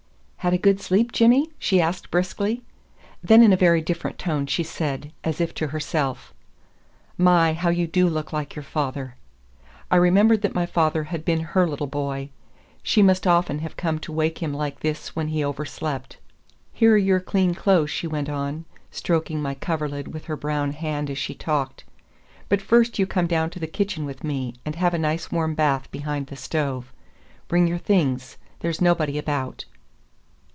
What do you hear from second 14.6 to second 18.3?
this when he overslept. "Here are your clean clothes," she went